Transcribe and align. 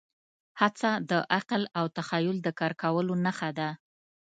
هڅه 0.61 0.91
د 1.09 1.11
عقل 1.37 1.61
او 1.77 1.85
تخیل 1.97 2.37
د 2.43 2.47
کار 2.59 2.73
کولو 2.81 3.13
نښه 3.25 3.49
ده. 3.57 3.69